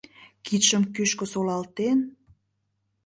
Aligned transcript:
Кидшым 0.45 0.83
кӱшкӧ 0.95 1.25
солалтен 1.33 1.99